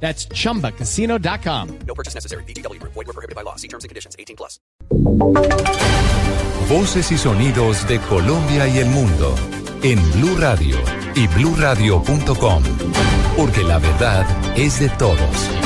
That's 0.00 0.28
chumbacasino.com. 0.28 1.78
No 1.86 1.94
purchase 1.94 2.14
necessary. 2.14 2.44
BGW. 2.44 2.80
Void 2.82 2.94
were 2.94 3.12
prohibited 3.12 3.34
by 3.34 3.42
law. 3.42 3.56
See 3.56 3.68
terms 3.68 3.82
and 3.82 3.88
conditions. 3.88 4.14
18 4.18 4.36
plus. 4.36 4.60
Voces 6.68 7.12
y 7.12 7.18
sonidos 7.18 7.86
de 7.86 8.00
Colombia 8.00 8.66
y 8.66 8.78
el 8.78 8.88
mundo 8.88 9.34
en 9.82 9.98
Blue 10.12 10.36
Radio 10.36 10.76
y 11.14 11.26
bluradio.com, 11.28 12.62
porque 13.36 13.62
la 13.62 13.78
verdad 13.78 14.26
es 14.56 14.80
de 14.80 14.88
todos. 14.90 15.65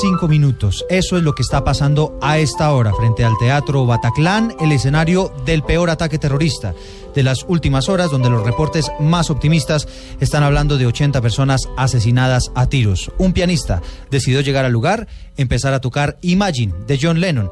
Cinco 0.00 0.28
minutos. 0.28 0.84
Eso 0.88 1.16
es 1.16 1.22
lo 1.22 1.34
que 1.34 1.42
está 1.42 1.64
pasando 1.64 2.18
a 2.20 2.38
esta 2.38 2.72
hora 2.72 2.92
frente 2.94 3.24
al 3.24 3.36
Teatro 3.38 3.86
Bataclan, 3.86 4.54
el 4.60 4.72
escenario 4.72 5.32
del 5.44 5.62
peor 5.62 5.90
ataque 5.90 6.18
terrorista 6.18 6.74
de 7.14 7.22
las 7.22 7.44
últimas 7.48 7.88
horas, 7.88 8.10
donde 8.10 8.30
los 8.30 8.44
reportes 8.44 8.90
más 9.00 9.30
optimistas 9.30 9.88
están 10.20 10.42
hablando 10.42 10.78
de 10.78 10.86
80 10.86 11.20
personas 11.20 11.68
asesinadas 11.76 12.52
a 12.54 12.66
tiros. 12.66 13.10
Un 13.18 13.32
pianista 13.32 13.82
decidió 14.10 14.40
llegar 14.40 14.64
al 14.64 14.72
lugar, 14.72 15.08
empezar 15.36 15.74
a 15.74 15.80
tocar 15.80 16.18
Imagine 16.22 16.74
de 16.86 16.98
John 17.00 17.20
Lennon, 17.20 17.50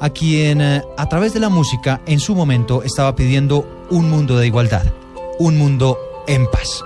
a 0.00 0.10
quien 0.10 0.60
eh, 0.60 0.82
a 0.96 1.08
través 1.08 1.34
de 1.34 1.40
la 1.40 1.48
música 1.48 2.00
en 2.06 2.20
su 2.20 2.34
momento 2.34 2.82
estaba 2.82 3.14
pidiendo 3.16 3.86
un 3.90 4.08
mundo 4.08 4.38
de 4.38 4.46
igualdad, 4.46 4.84
un 5.38 5.58
mundo 5.58 5.98
en 6.26 6.46
paz. 6.46 6.82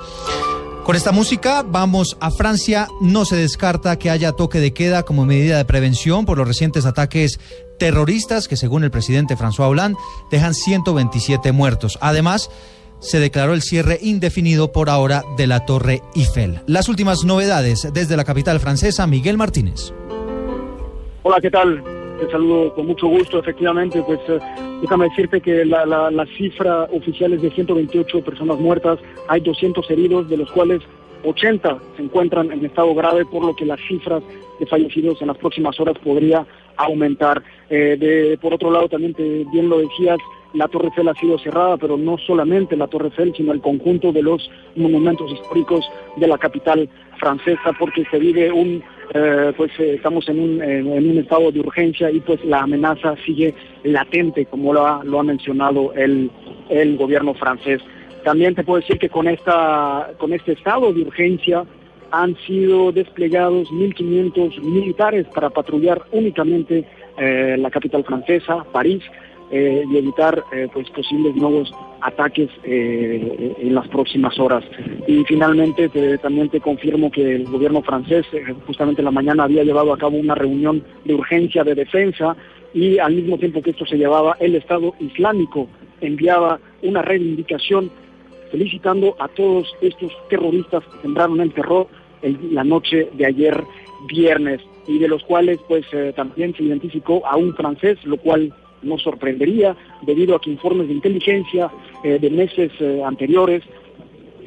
Con 0.91 0.96
esta 0.96 1.12
música 1.12 1.62
vamos 1.64 2.16
a 2.20 2.33
Francia. 2.33 2.88
No 3.00 3.24
se 3.24 3.36
descarta 3.36 3.96
que 3.96 4.10
haya 4.10 4.33
toque 4.33 4.58
de 4.58 4.74
queda 4.74 5.05
como 5.05 5.24
medida 5.24 5.56
de 5.56 5.64
prevención 5.64 6.27
por 6.27 6.36
los 6.36 6.48
recientes 6.48 6.84
ataques 6.84 7.38
terroristas 7.78 8.48
que 8.48 8.56
según 8.56 8.82
el 8.82 8.91
presidente 8.91 9.36
François 9.36 9.69
Hollande 9.69 9.97
dejan 10.32 10.52
127 10.52 11.52
muertos. 11.52 11.97
Además, 12.00 12.50
se 12.98 13.20
declaró 13.20 13.55
el 13.55 13.62
cierre 13.62 14.00
indefinido 14.02 14.72
por 14.72 14.91
ahora 14.91 15.22
de 15.36 15.47
la 15.47 15.64
Torre 15.64 16.02
Eiffel. 16.16 16.60
Las 16.66 16.88
últimas 16.88 17.22
novedades 17.25 17.88
desde 17.94 18.16
la 18.16 18.25
capital 18.25 18.58
francesa, 18.58 19.06
Miguel 19.06 19.36
Martínez. 19.36 19.92
Hola, 21.22 21.41
¿qué 21.41 21.52
tal? 21.52 21.84
Te 22.19 22.28
saludo 22.32 22.75
con 22.75 22.88
mucho 22.88 23.06
gusto. 23.06 23.38
Efectivamente, 23.38 24.02
pues 24.02 24.19
eh, 24.28 24.41
déjame 24.80 25.08
decirte 25.08 25.40
que 25.40 25.64
la, 25.64 25.84
la, 25.86 26.10
la 26.10 26.26
cifra 26.26 26.84
oficial 26.92 27.32
es 27.32 27.42
de 27.42 27.50
128 27.50 28.22
personas 28.22 28.58
muertas, 28.58 28.98
hay 29.28 29.40
200 29.40 29.90
heridos, 29.90 30.28
de 30.28 30.36
los 30.36 30.50
cuales 30.50 30.80
80 31.24 31.78
se 31.96 32.02
encuentran 32.02 32.50
en 32.52 32.64
estado 32.64 32.94
grave, 32.94 33.24
por 33.26 33.44
lo 33.44 33.54
que 33.54 33.66
las 33.66 33.80
cifras 33.86 34.22
de 34.58 34.66
fallecidos 34.66 35.20
en 35.20 35.28
las 35.28 35.38
próximas 35.38 35.78
horas 35.80 35.98
podría 35.98 36.46
aumentar. 36.76 37.42
Eh, 37.68 38.36
por 38.40 38.54
otro 38.54 38.70
lado, 38.70 38.88
también 38.88 39.14
te, 39.14 39.44
bien 39.52 39.68
lo 39.68 39.78
decías, 39.78 40.18
la 40.54 40.66
Torre 40.68 40.88
Eiffel 40.88 41.08
ha 41.08 41.14
sido 41.14 41.38
cerrada, 41.38 41.76
pero 41.76 41.96
no 41.96 42.18
solamente 42.18 42.76
la 42.76 42.88
Torre 42.88 43.06
Eiffel, 43.08 43.34
sino 43.36 43.52
el 43.52 43.60
conjunto 43.60 44.12
de 44.12 44.22
los 44.22 44.50
monumentos 44.74 45.30
históricos 45.30 45.84
de 46.16 46.26
la 46.26 46.38
capital 46.38 46.88
francesa, 47.20 47.72
porque 47.78 48.04
se 48.10 48.19
vive 48.19 48.50
un, 48.50 48.82
eh, 49.14 49.53
pues 49.56 49.70
eh, 49.78 49.94
estamos 49.94 50.28
en 50.28 50.41
un, 50.41 50.62
en, 50.62 50.86
un 50.88 51.19
estado 51.19 51.53
de 51.53 51.60
urgencia 51.60 52.10
y 52.10 52.20
pues 52.20 52.44
la 52.44 52.60
amenaza 52.62 53.14
sigue 53.25 53.54
latente, 53.84 54.47
como 54.47 54.72
lo 54.72 54.86
ha, 54.86 55.04
lo 55.04 55.20
ha 55.20 55.22
mencionado 55.22 55.92
el, 55.94 56.31
el 56.69 56.97
gobierno 56.97 57.34
francés. 57.34 57.81
También 58.25 58.54
te 58.54 58.64
puedo 58.64 58.81
decir 58.81 58.98
que 58.98 59.08
con, 59.08 59.28
esta, 59.28 60.10
con 60.19 60.32
este 60.32 60.53
estado 60.53 60.92
de 60.92 61.03
urgencia 61.03 61.64
han 62.10 62.36
sido 62.47 62.92
desplegados 62.92 63.69
1.500 63.69 64.60
militares 64.60 65.26
para 65.34 65.50
patrullar 65.50 66.02
únicamente 66.12 66.84
eh, 67.16 67.56
la 67.58 67.70
capital 67.70 68.04
francesa, 68.04 68.64
París, 68.72 69.02
eh, 69.50 69.84
y 69.91 69.97
evitar 69.97 70.44
eh, 70.53 70.69
pues 70.72 70.88
posibles 70.91 71.34
nuevos 71.34 71.72
ataques 72.00 72.49
eh, 72.65 73.56
en 73.59 73.75
las 73.75 73.88
próximas 73.88 74.38
horas. 74.38 74.65
Y 75.06 75.25
finalmente 75.25 75.88
te, 75.88 76.19
también 76.19 76.49
te 76.49 76.61
confirmo 76.61 77.11
que 77.11 77.37
el 77.37 77.44
gobierno 77.44 77.83
francés 77.83 78.27
eh, 78.33 78.55
justamente 78.66 79.00
en 79.00 79.06
la 79.06 79.11
mañana 79.11 79.44
había 79.44 79.65
llevado 79.65 79.93
a 79.93 79.99
cabo 79.99 80.16
una 80.16 80.34
reunión 80.34 80.84
de 81.05 81.15
urgencia 81.15 81.65
de 81.65 81.75
defensa 81.75 82.37
y 82.72 82.99
al 82.99 83.15
mismo 83.15 83.38
tiempo 83.38 83.62
que 83.62 83.71
esto 83.71 83.87
se 83.87 83.97
llevaba 83.97 84.37
el 84.41 84.55
Estado 84.55 84.94
Islámico 85.00 85.69
enviaba 86.00 86.61
una 86.82 87.03
reivindicación 87.03 87.91
felicitando 88.50 89.17
a 89.19 89.28
todos 89.28 89.69
estos 89.81 90.12
terroristas 90.28 90.84
que 90.84 91.03
sembraron 91.03 91.41
el 91.41 91.53
terror 91.53 91.88
el, 92.22 92.55
la 92.55 92.65
noche 92.65 93.09
de 93.12 93.27
ayer 93.27 93.62
viernes 94.09 94.61
y 94.87 94.99
de 94.99 95.09
los 95.09 95.22
cuales 95.25 95.59
pues 95.69 95.84
eh, 95.93 96.12
también 96.17 96.55
se 96.55 96.62
identificó 96.62 97.27
a 97.27 97.37
un 97.37 97.55
francés, 97.55 97.99
lo 98.05 98.17
cual 98.17 98.53
nos 98.82 99.02
sorprendería 99.02 99.76
debido 100.02 100.34
a 100.34 100.41
que 100.41 100.50
informes 100.50 100.88
de 100.88 100.94
inteligencia 100.94 101.70
eh, 102.04 102.18
de 102.18 102.30
meses 102.30 102.72
eh, 102.80 103.02
anteriores 103.04 103.62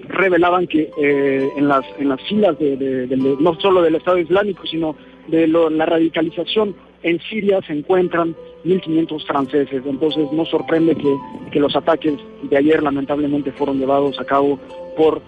revelaban 0.10 0.68
que 0.68 0.90
eh, 0.98 1.50
en, 1.56 1.68
las, 1.68 1.86
en 1.98 2.10
las 2.10 2.22
filas 2.24 2.58
de, 2.60 3.08
no 3.40 3.60
solo 3.60 3.82
del 3.82 3.96
Estado 3.96 4.18
Islámico, 4.18 4.66
sino 4.68 4.96
de 5.28 5.48
la 5.48 5.86
radicalización 5.86 6.76
en 7.04 7.20
Siria 7.22 7.62
se 7.66 7.74
encuentran 7.74 8.36
1.500 8.66 9.26
franceses. 9.26 9.82
Entonces 9.86 10.30
nos 10.34 10.50
sorprende 10.50 10.96
que, 10.96 11.16
que, 11.52 11.60
los 11.60 11.76
ataques 11.76 12.14
de 12.44 12.58
ayer 12.58 12.84
lamentablemente 12.84 13.54
fueron 13.54 13.80
llevados 13.80 14.20
a 14.20 14.26
cabo 14.26 14.60
por 14.98 15.22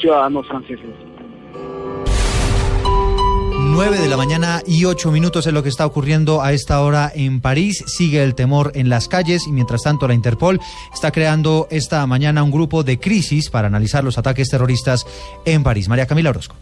ciudadanos 0.00 0.46
franceses. 0.48 0.88
9 3.82 3.98
de 3.98 4.08
la 4.08 4.18
mañana 4.18 4.62
y 4.66 4.84
8 4.84 5.10
minutos 5.10 5.46
es 5.46 5.54
lo 5.54 5.62
que 5.62 5.70
está 5.70 5.86
ocurriendo 5.86 6.42
a 6.42 6.52
esta 6.52 6.82
hora 6.82 7.10
en 7.14 7.40
París. 7.40 7.82
Sigue 7.86 8.22
el 8.22 8.34
temor 8.34 8.72
en 8.74 8.90
las 8.90 9.08
calles 9.08 9.46
y 9.46 9.52
mientras 9.52 9.84
tanto 9.84 10.06
la 10.06 10.12
Interpol 10.12 10.60
está 10.92 11.10
creando 11.12 11.66
esta 11.70 12.06
mañana 12.06 12.42
un 12.42 12.50
grupo 12.50 12.82
de 12.82 13.00
crisis 13.00 13.48
para 13.48 13.68
analizar 13.68 14.04
los 14.04 14.18
ataques 14.18 14.50
terroristas 14.50 15.06
en 15.46 15.62
París. 15.62 15.88
María 15.88 16.04
Camila 16.04 16.28
Orozco 16.28 16.56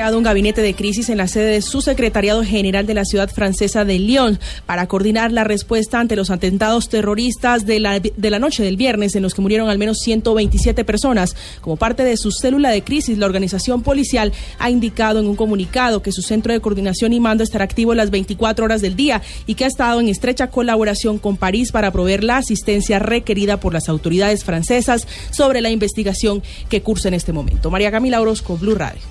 creado 0.00 0.16
un 0.16 0.24
gabinete 0.24 0.62
de 0.62 0.72
crisis 0.72 1.10
en 1.10 1.18
la 1.18 1.28
sede 1.28 1.50
de 1.50 1.60
su 1.60 1.82
secretariado 1.82 2.42
general 2.42 2.86
de 2.86 2.94
la 2.94 3.04
ciudad 3.04 3.28
francesa 3.28 3.84
de 3.84 3.98
Lyon 3.98 4.40
para 4.64 4.86
coordinar 4.86 5.30
la 5.30 5.44
respuesta 5.44 6.00
ante 6.00 6.16
los 6.16 6.30
atentados 6.30 6.88
terroristas 6.88 7.66
de 7.66 7.80
la, 7.80 8.00
de 8.00 8.30
la 8.30 8.38
noche 8.38 8.62
del 8.62 8.78
viernes 8.78 9.14
en 9.14 9.22
los 9.22 9.34
que 9.34 9.42
murieron 9.42 9.68
al 9.68 9.76
menos 9.76 9.98
127 9.98 10.86
personas. 10.86 11.36
Como 11.60 11.76
parte 11.76 12.02
de 12.02 12.16
su 12.16 12.32
célula 12.32 12.70
de 12.70 12.80
crisis, 12.80 13.18
la 13.18 13.26
organización 13.26 13.82
policial 13.82 14.32
ha 14.58 14.70
indicado 14.70 15.20
en 15.20 15.26
un 15.26 15.36
comunicado 15.36 16.00
que 16.00 16.12
su 16.12 16.22
centro 16.22 16.54
de 16.54 16.60
coordinación 16.60 17.12
y 17.12 17.20
mando 17.20 17.44
estará 17.44 17.64
activo 17.64 17.94
las 17.94 18.10
24 18.10 18.64
horas 18.64 18.80
del 18.80 18.96
día 18.96 19.20
y 19.46 19.54
que 19.54 19.66
ha 19.66 19.68
estado 19.68 20.00
en 20.00 20.08
estrecha 20.08 20.46
colaboración 20.46 21.18
con 21.18 21.36
París 21.36 21.72
para 21.72 21.90
proveer 21.90 22.24
la 22.24 22.38
asistencia 22.38 23.00
requerida 23.00 23.60
por 23.60 23.74
las 23.74 23.90
autoridades 23.90 24.44
francesas 24.44 25.06
sobre 25.30 25.60
la 25.60 25.68
investigación 25.68 26.42
que 26.70 26.80
cursa 26.80 27.08
en 27.08 27.14
este 27.14 27.34
momento. 27.34 27.70
María 27.70 27.90
Camila 27.90 28.22
Orozco, 28.22 28.56
Blue 28.56 28.74
Radio. 28.74 29.02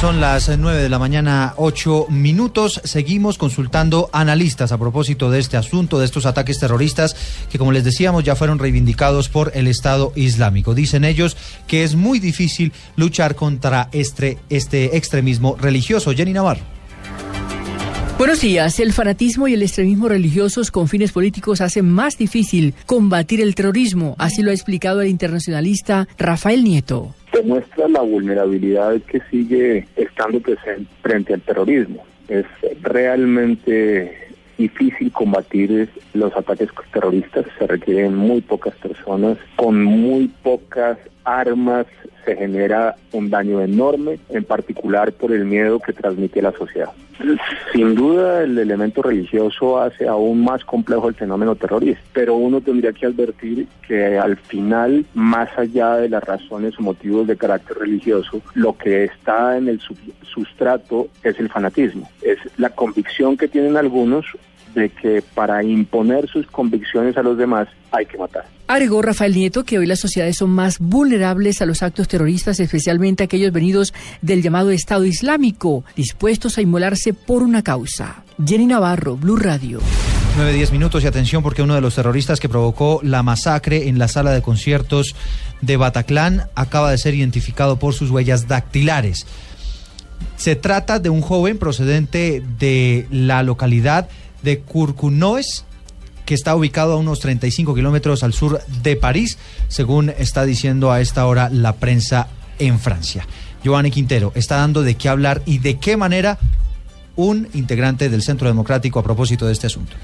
Son 0.00 0.20
las 0.20 0.56
9 0.56 0.80
de 0.80 0.88
la 0.88 1.00
mañana, 1.00 1.54
8 1.56 2.06
minutos. 2.08 2.80
Seguimos 2.84 3.36
consultando 3.36 4.08
analistas 4.12 4.70
a 4.70 4.78
propósito 4.78 5.28
de 5.28 5.40
este 5.40 5.56
asunto, 5.56 5.98
de 5.98 6.04
estos 6.04 6.24
ataques 6.24 6.60
terroristas 6.60 7.16
que, 7.50 7.58
como 7.58 7.72
les 7.72 7.82
decíamos, 7.82 8.22
ya 8.22 8.36
fueron 8.36 8.60
reivindicados 8.60 9.28
por 9.28 9.50
el 9.56 9.66
Estado 9.66 10.12
Islámico. 10.14 10.76
Dicen 10.76 11.04
ellos 11.04 11.36
que 11.66 11.82
es 11.82 11.96
muy 11.96 12.20
difícil 12.20 12.72
luchar 12.94 13.34
contra 13.34 13.88
este, 13.90 14.38
este 14.50 14.96
extremismo 14.96 15.56
religioso. 15.60 16.12
Jenny 16.12 16.32
Navarro. 16.32 16.62
Buenos 18.18 18.40
días. 18.40 18.78
El 18.78 18.92
fanatismo 18.92 19.48
y 19.48 19.54
el 19.54 19.62
extremismo 19.62 20.08
religiosos 20.08 20.70
con 20.70 20.86
fines 20.86 21.10
políticos 21.10 21.60
hacen 21.60 21.90
más 21.90 22.16
difícil 22.16 22.72
combatir 22.86 23.40
el 23.40 23.56
terrorismo. 23.56 24.14
Así 24.18 24.42
lo 24.42 24.52
ha 24.52 24.54
explicado 24.54 25.02
el 25.02 25.08
internacionalista 25.08 26.06
Rafael 26.18 26.62
Nieto. 26.62 27.16
Demuestra 27.42 27.86
la 27.86 28.00
vulnerabilidad 28.00 29.00
que 29.02 29.20
sigue 29.30 29.86
estando 29.94 30.40
presente 30.40 30.90
frente 31.02 31.34
al 31.34 31.40
terrorismo. 31.42 32.04
Es 32.28 32.46
realmente 32.82 34.12
difícil 34.56 35.12
combatir 35.12 35.88
los 36.14 36.36
ataques 36.36 36.68
terroristas. 36.92 37.46
Se 37.56 37.68
requieren 37.68 38.16
muy 38.16 38.40
pocas 38.40 38.74
personas 38.74 39.38
con 39.54 39.84
muy 39.84 40.26
pocas 40.42 40.98
armas 41.22 41.86
se 42.28 42.36
genera 42.36 42.94
un 43.12 43.30
daño 43.30 43.62
enorme, 43.62 44.18
en 44.28 44.44
particular 44.44 45.12
por 45.12 45.32
el 45.32 45.46
miedo 45.46 45.80
que 45.80 45.94
transmite 45.94 46.42
la 46.42 46.52
sociedad. 46.52 46.90
Sin 47.72 47.94
duda 47.94 48.42
el 48.42 48.58
elemento 48.58 49.00
religioso 49.00 49.80
hace 49.80 50.06
aún 50.06 50.44
más 50.44 50.62
complejo 50.62 51.08
el 51.08 51.14
fenómeno 51.14 51.56
terrorista, 51.56 52.02
pero 52.12 52.34
uno 52.36 52.60
tendría 52.60 52.92
que 52.92 53.06
advertir 53.06 53.66
que 53.86 54.18
al 54.18 54.36
final, 54.36 55.06
más 55.14 55.48
allá 55.58 55.96
de 55.96 56.10
las 56.10 56.22
razones 56.22 56.78
o 56.78 56.82
motivos 56.82 57.26
de 57.26 57.36
carácter 57.36 57.78
religioso, 57.78 58.42
lo 58.54 58.76
que 58.76 59.04
está 59.04 59.56
en 59.56 59.68
el 59.68 59.80
sustrato 60.22 61.08
es 61.24 61.40
el 61.40 61.48
fanatismo, 61.48 62.10
es 62.20 62.38
la 62.58 62.70
convicción 62.70 63.38
que 63.38 63.48
tienen 63.48 63.78
algunos 63.78 64.26
de 64.78 64.90
que 64.90 65.22
para 65.34 65.62
imponer 65.62 66.28
sus 66.28 66.46
convicciones 66.46 67.16
a 67.16 67.22
los 67.22 67.36
demás 67.36 67.68
hay 67.90 68.06
que 68.06 68.16
matar. 68.16 68.46
Agregó 68.66 69.02
Rafael 69.02 69.34
Nieto 69.34 69.64
que 69.64 69.78
hoy 69.78 69.86
las 69.86 69.98
sociedades 69.98 70.36
son 70.36 70.50
más 70.50 70.78
vulnerables 70.78 71.60
a 71.60 71.66
los 71.66 71.82
actos 71.82 72.06
terroristas, 72.06 72.60
especialmente 72.60 73.24
aquellos 73.24 73.52
venidos 73.52 73.92
del 74.22 74.42
llamado 74.42 74.70
Estado 74.70 75.04
Islámico, 75.04 75.84
dispuestos 75.96 76.58
a 76.58 76.62
inmolarse 76.62 77.12
por 77.12 77.42
una 77.42 77.62
causa. 77.62 78.22
Jenny 78.44 78.66
Navarro, 78.66 79.16
Blue 79.16 79.36
Radio. 79.36 79.80
9, 80.36 80.52
10 80.52 80.72
minutos 80.72 81.02
y 81.02 81.06
atención 81.06 81.42
porque 81.42 81.62
uno 81.62 81.74
de 81.74 81.80
los 81.80 81.96
terroristas 81.96 82.38
que 82.38 82.48
provocó 82.48 83.00
la 83.02 83.24
masacre 83.24 83.88
en 83.88 83.98
la 83.98 84.06
sala 84.06 84.30
de 84.30 84.42
conciertos 84.42 85.16
de 85.60 85.76
Bataclán 85.76 86.44
acaba 86.54 86.92
de 86.92 86.98
ser 86.98 87.14
identificado 87.14 87.78
por 87.78 87.94
sus 87.94 88.10
huellas 88.10 88.46
dactilares. 88.46 89.26
Se 90.36 90.54
trata 90.54 91.00
de 91.00 91.10
un 91.10 91.22
joven 91.22 91.58
procedente 91.58 92.42
de 92.58 93.08
la 93.10 93.42
localidad 93.42 94.08
de 94.42 94.60
Curcunoes, 94.60 95.64
que 96.24 96.34
está 96.34 96.54
ubicado 96.54 96.92
a 96.92 96.96
unos 96.96 97.20
35 97.20 97.74
kilómetros 97.74 98.22
al 98.22 98.34
sur 98.34 98.60
de 98.82 98.96
París, 98.96 99.38
según 99.68 100.10
está 100.10 100.44
diciendo 100.44 100.92
a 100.92 101.00
esta 101.00 101.26
hora 101.26 101.48
la 101.50 101.76
prensa 101.76 102.28
en 102.58 102.78
Francia. 102.78 103.26
Giovanni 103.62 103.90
Quintero 103.90 104.32
está 104.34 104.56
dando 104.56 104.82
de 104.82 104.94
qué 104.94 105.08
hablar 105.08 105.42
y 105.46 105.58
de 105.58 105.78
qué 105.78 105.96
manera 105.96 106.38
un 107.16 107.48
integrante 107.54 108.08
del 108.08 108.22
Centro 108.22 108.46
Democrático 108.46 108.98
a 108.98 109.02
propósito 109.02 109.46
de 109.46 109.52
este 109.52 109.66
asunto. 109.66 109.96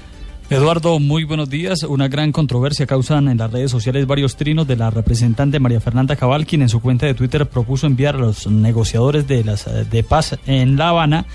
Eduardo, 0.49 0.99
muy 0.99 1.23
buenos 1.23 1.49
días. 1.49 1.81
Una 1.83 2.07
gran 2.07 2.31
controversia 2.31 2.85
causan 2.85 3.29
en 3.29 3.37
las 3.39 3.51
redes 3.51 3.71
sociales 3.71 4.05
varios 4.05 4.35
trinos 4.35 4.67
de 4.67 4.75
la 4.75 4.91
representante 4.91 5.59
María 5.59 5.79
Fernanda 5.79 6.15
Cabal, 6.15 6.45
quien 6.45 6.61
en 6.61 6.69
su 6.69 6.81
cuenta 6.81 7.07
de 7.07 7.15
Twitter 7.15 7.47
propuso 7.47 7.87
enviar 7.87 8.15
a 8.15 8.19
los 8.19 8.45
negociadores 8.45 9.27
de, 9.27 9.43
las, 9.43 9.65
de 9.89 10.03
paz 10.03 10.37
en 10.45 10.77
La 10.77 10.89
Habana 10.89 11.25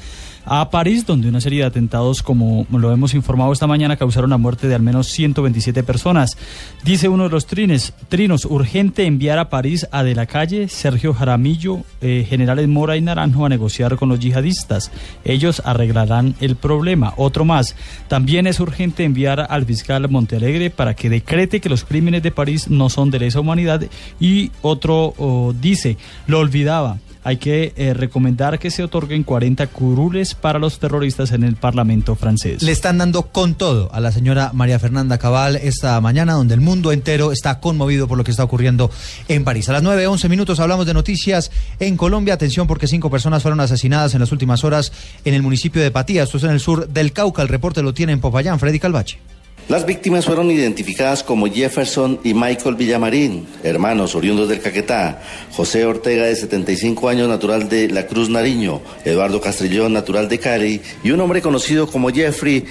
a 0.45 0.71
París, 0.71 1.07
donde 1.07 1.29
una 1.29 1.41
serie 1.41 1.61
de 1.61 1.67
atentados, 1.67 2.23
como 2.23 2.67
lo 2.71 2.93
hemos 2.93 3.15
informado 3.15 3.53
esta 3.53 3.67
mañana, 3.67 3.97
causaron 3.97 4.31
la 4.31 4.39
muerte 4.39 4.69
de 4.69 4.75
al 4.75 4.83
menos 4.83 5.09
127 5.09 5.83
personas. 5.83 6.37
Dice 6.85 7.09
uno 7.09 7.25
de 7.25 7.31
los 7.31 7.47
trines, 7.47 7.93
trinos, 8.09 8.45
urgente 8.45 9.05
enviar 9.07 9.39
a 9.39 9.49
París 9.49 9.87
a 9.93 10.03
De 10.03 10.15
la 10.15 10.27
Calle, 10.27 10.69
Sergio 10.69 11.15
Jaramillo, 11.15 11.83
eh, 12.01 12.27
generales 12.29 12.69
Mora 12.69 12.97
y 12.97 13.01
Naranjo 13.01 13.47
a 13.47 13.49
negociar 13.49 13.97
con 13.97 14.09
los 14.09 14.21
yihadistas. 14.21 14.91
Ellos 15.25 15.63
arreglarán 15.65 16.35
el 16.41 16.57
problema. 16.57 17.15
Otro 17.17 17.45
más, 17.45 17.77
también 18.09 18.47
es 18.47 18.61
urgente 18.61 19.05
enviar 19.05 19.47
al 19.49 19.65
fiscal 19.67 20.09
Montealegre 20.09 20.71
para 20.71 20.95
que 20.95 21.11
decrete 21.11 21.61
que 21.61 21.69
los 21.69 21.85
crímenes 21.85 22.23
de 22.23 22.31
París 22.31 22.69
no 22.69 22.89
son 22.89 23.11
de 23.11 23.19
lesa 23.19 23.41
humanidad. 23.41 23.83
Y 24.19 24.51
otro 24.63 25.15
oh, 25.19 25.55
dice, 25.59 25.97
lo 26.27 26.39
olvidaba 26.39 26.99
hay 27.23 27.37
que 27.37 27.73
eh, 27.77 27.95
recomendar 27.95 28.59
que 28.59 28.71
se 28.71 28.83
otorguen 28.83 29.25
40 29.25 29.67
curules 29.69 30.30
para 30.35 30.59
los 30.59 30.79
terroristas 30.79 31.33
en 31.33 31.45
el 31.45 31.57
Parlamento 31.57 32.15
francés. 32.17 32.63
Le 32.63 32.73
están 32.73 32.99
dando 32.99 33.23
con 33.23 33.55
todo 33.55 33.93
a 33.93 34.01
la 34.01 34.13
señora 34.13 34.51
María 34.53 34.79
Fernanda 34.79 35.19
Cabal 35.19 35.57
esta 35.57 36.01
mañana, 36.01 36.35
donde 36.35 36.55
el 36.55 36.61
mundo 36.61 36.93
entero 36.93 37.33
está 37.33 37.61
conmovido 37.61 38.09
por 38.09 38.19
lo 38.19 38.25
que 38.25 38.31
está 38.31 38.45
ocurriendo 38.45 38.91
en 39.29 39.45
París. 39.45 39.69
A 39.69 39.73
las 39.73 39.83
9, 39.83 40.07
11 40.07 40.29
minutos 40.29 40.61
hablamos 40.61 40.87
de 40.87 40.95
noticias 40.95 41.51
en 41.79 41.97
Colombia. 41.97 42.35
Atención 42.35 42.67
porque 42.67 42.87
cinco 42.87 43.11
personas 43.11 43.43
fueron 43.43 43.61
asesinadas 43.61 44.15
en 44.15 44.21
las 44.21 44.33
últimas 44.33 44.65
horas 44.65 44.93
en 45.25 45.35
el 45.35 45.43
municipio 45.43 45.83
de 45.83 45.91
Patía, 45.91 46.23
esto 46.23 46.39
es 46.39 46.45
en 46.45 46.51
el 46.51 46.61
sur 46.61 46.89
del 46.89 47.13
Cauca. 47.13 47.43
El 47.43 47.49
reporte 47.49 47.83
lo 47.83 47.95
tiene 47.95 48.13
en 48.13 48.21
Popayán, 48.21 48.59
Freddy 48.59 48.79
Calvache. 48.79 49.30
Las 49.71 49.87
víctimas 49.87 50.27
fueron 50.27 50.51
identificadas 50.51 51.23
como 51.23 51.47
Jefferson 51.47 52.19
y 52.25 52.35
Michael 52.35 52.75
Villamarín, 52.75 53.47
hermanos 53.63 54.17
oriundos 54.17 54.49
del 54.49 54.61
Caquetá, 54.61 55.23
José 55.53 55.87
Ortega 55.87 56.25
de 56.25 56.35
75 56.35 57.09
años, 57.09 57.29
natural 57.29 57.69
de 57.69 57.87
La 57.87 58.09
Cruz 58.09 58.29
Nariño, 58.31 58.83
Eduardo 59.05 59.41
Castrillón, 59.41 59.93
natural 59.93 60.29
de 60.29 60.41
Cali, 60.41 60.83
y 61.05 61.13
un 61.13 61.21
hombre 61.21 61.41
conocido 61.41 61.87
como 61.87 62.11
Jeffrey, 62.11 62.67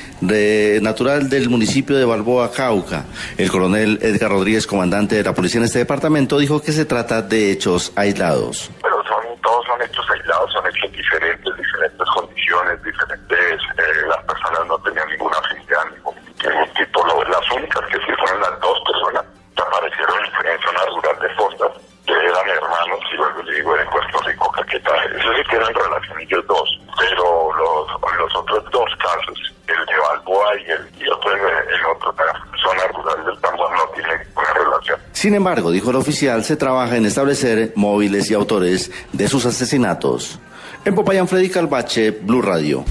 natural 0.81 1.29
del 1.29 1.47
municipio 1.47 1.95
de 1.95 2.03
Balboa, 2.03 2.51
Cauca. 2.51 3.05
El 3.37 3.49
coronel 3.49 3.99
Edgar 4.01 4.31
Rodríguez, 4.31 4.67
comandante 4.67 5.15
de 5.15 5.23
la 5.23 5.33
policía 5.33 5.59
en 5.59 5.67
este 5.67 5.79
departamento, 5.79 6.37
dijo 6.37 6.61
que 6.61 6.73
se 6.73 6.83
trata 6.83 7.21
de 7.21 7.53
hechos 7.53 7.93
aislados. 7.95 8.71
Pero 8.81 9.01
son, 9.05 9.23
todos 9.41 9.65
son 9.67 9.81
hechos 9.81 10.05
aislados, 10.11 10.51
son 10.51 10.67
hechos 10.67 10.91
diferentes, 10.91 11.55
diferentes 11.55 12.07
condiciones, 12.13 12.83
diferentes, 12.83 13.61
eh, 13.77 14.05
las 14.09 14.21
personas 14.25 14.67
no 14.67 14.77
tenían 14.79 15.07
ninguna 15.07 15.37
afinidad, 15.37 15.85
ningún 15.95 16.29
tipo, 16.77 17.03
las 17.27 17.51
únicas 17.51 17.85
que 17.87 17.97
sí 17.99 18.13
fueron 18.17 18.41
las 18.41 18.59
dos 18.59 18.79
personas 18.85 19.25
que 19.55 19.61
aparecieron 19.61 20.17
en 20.23 20.61
zona 20.61 20.85
rural 20.95 21.19
de 21.19 21.29
Fostas, 21.35 21.71
que 22.05 22.13
eran 22.13 22.49
hermanos, 22.49 22.99
y 23.11 23.15
luego 23.15 23.43
le 23.43 23.55
digo, 23.55 23.77
en 23.77 23.89
Puerto 23.89 24.19
Rico, 24.21 24.51
Caquetá. 24.51 24.95
Eso 25.05 25.33
sí 25.35 25.43
que 25.49 25.55
eran 25.57 25.73
relación 25.73 26.19
ellos 26.21 26.45
dos, 26.47 26.79
pero 26.97 27.51
los, 27.53 28.17
los 28.17 28.35
otros 28.35 28.63
dos 28.71 28.89
casos, 28.97 29.53
el 29.67 29.85
de 29.85 29.97
Balboa 29.99 30.38
y 30.55 30.71
el, 30.71 31.03
y 31.03 31.09
otro 31.09 31.31
en, 31.33 31.39
en 31.39 31.85
otra 31.95 32.33
zona 32.61 32.87
rural 32.93 33.25
del 33.25 33.41
Tambor, 33.41 33.71
no 33.71 33.93
tienen 33.93 34.19
una 34.35 34.53
relación. 34.53 34.99
Sin 35.11 35.33
embargo, 35.35 35.71
dijo 35.71 35.89
el 35.89 35.97
oficial, 35.97 36.43
se 36.43 36.55
trabaja 36.55 36.97
en 36.97 37.05
establecer 37.05 37.73
móviles 37.75 38.29
y 38.31 38.33
autores 38.33 38.91
de 39.13 39.27
sus 39.27 39.45
asesinatos. 39.45 40.39
En 40.85 40.95
Popayán, 40.95 41.27
Freddy 41.27 41.49
Calvache, 41.49 42.11
Blue 42.11 42.41
Radio. 42.41 42.85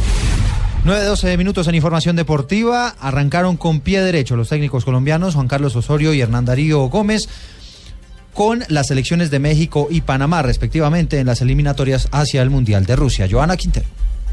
9-12 0.84 1.36
minutos 1.36 1.68
en 1.68 1.74
información 1.74 2.16
deportiva. 2.16 2.94
Arrancaron 3.00 3.56
con 3.56 3.80
pie 3.80 4.00
derecho 4.00 4.36
los 4.36 4.48
técnicos 4.48 4.84
colombianos 4.84 5.34
Juan 5.34 5.48
Carlos 5.48 5.76
Osorio 5.76 6.14
y 6.14 6.20
Hernán 6.20 6.44
Darío 6.44 6.80
Gómez 6.88 7.28
con 8.32 8.62
las 8.68 8.90
elecciones 8.92 9.30
de 9.32 9.40
México 9.40 9.88
y 9.90 10.02
Panamá, 10.02 10.42
respectivamente, 10.42 11.18
en 11.18 11.26
las 11.26 11.42
eliminatorias 11.42 12.08
hacia 12.12 12.40
el 12.40 12.50
Mundial 12.50 12.86
de 12.86 12.94
Rusia. 12.94 13.26
Joana 13.28 13.56
Quintero. 13.56 13.86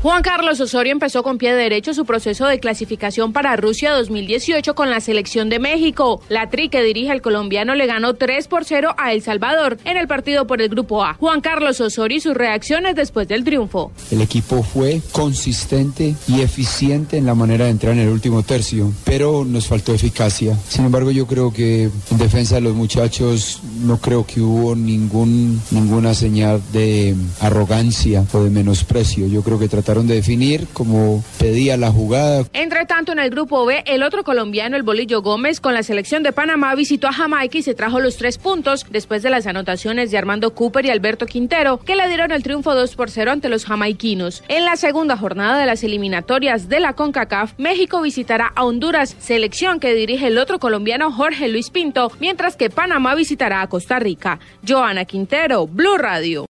Juan 0.06 0.22
Carlos 0.22 0.60
Osorio 0.60 0.92
empezó 0.92 1.24
con 1.24 1.40
pie 1.40 1.56
derecho 1.56 1.96
su 1.96 2.06
proceso 2.06 2.46
de 2.46 2.60
clasificación 2.60 3.34
para 3.34 3.56
Rusia 3.56 3.92
2018 3.92 4.76
con 4.76 4.92
la 4.92 5.00
selección 5.00 5.50
de 5.50 5.58
México. 5.58 6.22
La 6.30 6.52
tri 6.52 6.70
que 6.70 6.84
dirige 6.84 7.12
el 7.12 7.24
colombiano 7.24 7.74
le 7.74 7.88
ganó 7.88 8.14
3 8.14 8.48
por 8.48 8.66
0 8.66 8.94
a 9.00 9.14
El 9.14 9.24
Salvador 9.24 9.80
en 9.84 9.98
el 9.98 10.08
partido 10.08 10.46
por 10.46 10.62
el 10.62 10.70
Grupo 10.70 11.04
A. 11.04 11.16
Juan 11.16 11.42
Carlos 11.42 11.82
Osorio 11.82 12.20
y 12.20 12.22
sus 12.22 12.36
reacciones 12.36 12.96
después 12.96 13.28
del 13.28 13.44
triunfo. 13.44 13.92
El 14.12 14.22
equipo 14.22 14.62
fue 14.62 15.02
consistente 15.12 16.14
y 16.28 16.42
eficiente 16.42 17.18
en 17.18 17.26
la 17.26 17.34
manera 17.34 17.66
de 17.66 17.72
entrar 17.72 17.94
en 17.94 18.02
el 18.02 18.10
último 18.10 18.44
tercio, 18.44 18.94
pero 19.06 19.44
nos 19.44 19.66
faltó 19.66 19.92
eficacia. 19.92 20.56
Sin 20.70 20.86
embargo, 20.86 21.10
yo 21.10 21.26
creo 21.26 21.52
que 21.52 21.90
en 22.12 22.18
defensa 22.20 22.54
de 22.54 22.62
los 22.62 22.76
muchachos 22.76 23.60
no 23.82 23.98
creo 23.98 24.24
que 24.24 24.40
hubo 24.40 24.76
ningún, 24.76 25.60
ninguna 25.72 26.14
señal 26.14 26.62
de 26.72 27.16
arrogancia 27.40 28.24
o 28.34 28.44
de 28.44 28.52
menosprecio. 28.52 29.26
Yo 29.26 29.42
creo 29.42 29.58
que 29.58 29.68
de 30.04 30.16
definir 30.16 30.68
como 30.74 31.24
pedía 31.40 31.78
la 31.78 31.92
jugada. 31.92 32.46
Entre 32.54 32.86
tanto, 32.86 33.12
en 33.12 33.20
el 33.20 33.30
grupo 33.30 33.66
B, 33.66 33.84
el 33.86 34.04
otro 34.04 34.24
colombiano, 34.24 34.76
el 34.76 34.84
Bolillo 34.84 35.22
Gómez, 35.22 35.60
con 35.60 35.74
la 35.74 35.84
selección 35.84 36.24
de 36.24 36.34
Panamá, 36.34 36.76
visitó 36.76 37.08
a 37.08 37.14
Jamaica 37.14 37.58
y 37.58 37.64
se 37.64 37.74
trajo 37.74 38.00
los 38.00 38.18
tres 38.18 38.38
puntos 38.38 38.86
después 38.90 39.24
de 39.24 39.30
las 39.30 39.48
anotaciones 39.48 40.12
de 40.12 40.18
Armando 40.18 40.54
Cooper 40.54 40.86
y 40.86 40.90
Alberto 40.90 41.26
Quintero, 41.26 41.80
que 41.80 41.96
le 41.96 42.08
dieron 42.08 42.32
el 42.32 42.44
triunfo 42.44 42.76
2 42.76 42.96
por 42.96 43.10
0 43.10 43.32
ante 43.32 43.50
los 43.50 43.66
jamaiquinos. 43.66 44.44
En 44.48 44.66
la 44.66 44.76
segunda 44.76 45.18
jornada 45.18 45.58
de 45.58 45.66
las 45.66 45.84
eliminatorias 45.84 46.70
de 46.70 46.80
la 46.80 46.94
CONCACAF, 46.94 47.54
México 47.58 48.02
visitará 48.02 48.52
a 48.56 48.66
Honduras, 48.66 49.16
selección 49.20 49.80
que 49.80 49.94
dirige 49.94 50.28
el 50.28 50.38
otro 50.38 50.60
colombiano 50.60 51.12
Jorge 51.12 51.48
Luis 51.48 51.70
Pinto, 51.70 52.12
mientras 52.20 52.56
que 52.56 52.70
Panamá 52.70 53.16
visitará 53.16 53.62
a 53.62 53.68
Costa 53.68 54.00
Rica. 54.00 54.40
Joana 54.68 55.06
Quintero, 55.06 55.68
Blue 55.68 55.98
Radio. 55.98 56.44